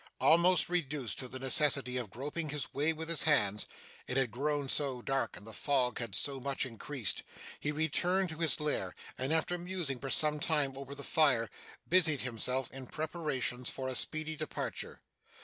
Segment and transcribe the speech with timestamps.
[0.19, 3.67] Almost reduced to the necessity of groping his way with his hands
[4.07, 7.21] (it had grown so dark and the fog had so much increased),
[7.59, 11.51] he returned to his lair; and, after musing for some time over the fire,
[11.87, 15.01] busied himself in preparations for a speedy departure.